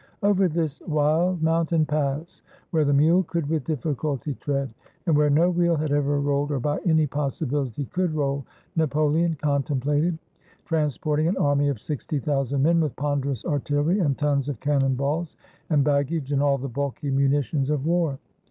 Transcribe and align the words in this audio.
Over 0.23 0.47
this 0.47 0.81
wild 0.87 1.43
mountain 1.43 1.85
pass, 1.85 2.41
where 2.71 2.85
the 2.85 2.91
mule 2.91 3.21
could 3.21 3.47
with 3.47 3.65
difficulty 3.65 4.33
tread, 4.33 4.67
and 5.05 5.15
where 5.15 5.29
no 5.29 5.51
wheel 5.51 5.75
had 5.75 5.91
ever 5.91 6.19
rolled, 6.19 6.49
or 6.51 6.59
by 6.59 6.79
any 6.87 7.05
possibiHty 7.05 7.87
could 7.91 8.15
roll, 8.15 8.43
Napoleon 8.75 9.37
contemplated 9.39 10.17
transport 10.65 11.19
ing 11.19 11.27
an 11.27 11.37
army 11.37 11.69
of 11.69 11.79
sixty 11.79 12.17
thousand 12.17 12.63
men, 12.63 12.81
with 12.81 12.95
ponderous 12.95 13.45
artillery 13.45 13.99
and 13.99 14.17
tons 14.17 14.49
of 14.49 14.59
cannon 14.59 14.95
balls, 14.95 15.37
and 15.69 15.83
baggage, 15.83 16.31
and 16.31 16.41
all 16.41 16.57
the 16.57 16.67
bulky 16.67 17.11
munitions 17.11 17.69
of 17.69 17.85
war. 17.85 18.17